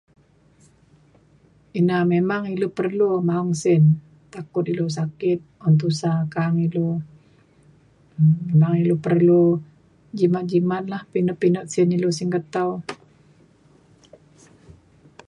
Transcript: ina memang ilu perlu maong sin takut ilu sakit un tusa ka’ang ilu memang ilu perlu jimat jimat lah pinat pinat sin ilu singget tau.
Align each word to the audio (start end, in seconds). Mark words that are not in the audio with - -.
ina 1.79 1.97
memang 2.13 2.43
ilu 2.53 2.67
perlu 2.79 3.09
maong 3.27 3.51
sin 3.63 3.83
takut 4.33 4.63
ilu 4.73 4.85
sakit 4.97 5.39
un 5.65 5.73
tusa 5.81 6.11
ka’ang 6.33 6.57
ilu 6.67 6.89
memang 8.49 8.73
ilu 8.83 8.95
perlu 9.05 9.41
jimat 10.17 10.43
jimat 10.51 10.83
lah 10.91 11.01
pinat 11.11 11.37
pinat 11.41 11.65
sin 11.73 11.95
ilu 11.97 12.09
singget 12.17 12.45
tau. 12.55 12.71